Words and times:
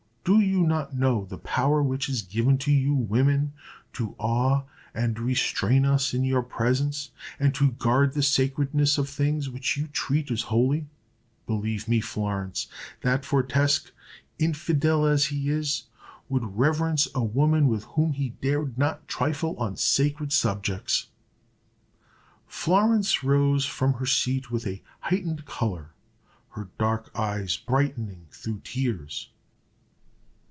Do 0.23 0.39
you 0.39 0.67
not 0.67 0.95
know 0.95 1.25
the 1.25 1.39
power 1.39 1.81
which 1.81 2.07
is 2.07 2.21
given 2.21 2.59
to 2.59 2.71
you 2.71 2.93
women 2.93 3.53
to 3.93 4.13
awe 4.19 4.65
and 4.93 5.17
restrain 5.17 5.83
us 5.83 6.13
in 6.13 6.23
your 6.23 6.43
presence, 6.43 7.09
and 7.39 7.55
to 7.55 7.71
guard 7.71 8.13
the 8.13 8.21
sacredness 8.21 8.99
of 8.99 9.09
things 9.09 9.49
which 9.49 9.75
you 9.77 9.87
treat 9.87 10.29
as 10.29 10.43
holy? 10.43 10.85
Believe 11.47 11.87
me, 11.87 12.01
Florence, 12.01 12.67
that 13.01 13.25
Fortesque, 13.25 13.91
infidel 14.37 15.07
as 15.07 15.25
he 15.25 15.49
is, 15.49 15.85
would 16.29 16.55
reverence 16.55 17.07
a 17.15 17.23
woman 17.23 17.67
with 17.67 17.85
whom 17.95 18.11
he 18.13 18.29
dared 18.43 18.77
not 18.77 19.07
trifle 19.07 19.57
on 19.57 19.75
sacred 19.75 20.31
subjects." 20.31 21.07
Florence 22.45 23.23
rose 23.23 23.65
from 23.65 23.93
her 23.93 24.05
seat 24.05 24.51
with 24.51 24.67
a 24.67 24.83
heightened 24.99 25.45
color, 25.47 25.89
her 26.51 26.69
dark 26.77 27.09
eyes 27.17 27.57
brightening 27.57 28.27
through 28.29 28.61
tears. 28.63 29.31